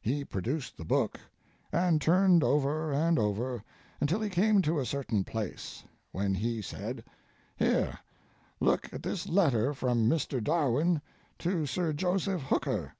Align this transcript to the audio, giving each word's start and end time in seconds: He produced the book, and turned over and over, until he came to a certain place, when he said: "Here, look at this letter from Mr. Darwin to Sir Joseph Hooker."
He 0.00 0.24
produced 0.24 0.78
the 0.78 0.84
book, 0.86 1.20
and 1.70 2.00
turned 2.00 2.42
over 2.42 2.90
and 2.90 3.18
over, 3.18 3.62
until 4.00 4.18
he 4.22 4.30
came 4.30 4.62
to 4.62 4.78
a 4.80 4.86
certain 4.86 5.24
place, 5.24 5.84
when 6.10 6.32
he 6.32 6.62
said: 6.62 7.04
"Here, 7.58 7.98
look 8.60 8.90
at 8.94 9.02
this 9.02 9.28
letter 9.28 9.74
from 9.74 10.08
Mr. 10.08 10.42
Darwin 10.42 11.02
to 11.40 11.66
Sir 11.66 11.92
Joseph 11.92 12.44
Hooker." 12.44 12.94